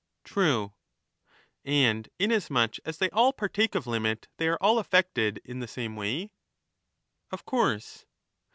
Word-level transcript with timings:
True. 0.23 0.73
And 1.63 2.09
inasmuch 2.17 2.77
as 2.85 2.97
they 2.97 3.11
all 3.11 3.31
partake 3.33 3.75
of 3.75 3.85
limit, 3.85 4.27
they 4.37 4.47
are 4.47 4.57
all 4.59 4.79
affected 4.79 5.39
in 5.45 5.59
the 5.59 5.67
same 5.67 5.95
way. 5.95 6.31
Of 7.31 7.45
course. 7.45 8.07